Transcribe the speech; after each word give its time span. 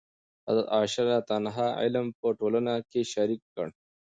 حضرت 0.47 0.67
عایشه 0.75 1.01
رضي 1.03 1.11
الله 1.19 1.33
عنها 1.39 1.67
علم 1.81 2.05
په 2.19 2.27
ټولنه 2.39 2.73
کې 2.89 3.01
شریک 3.13 3.41
کړ. 3.53 3.67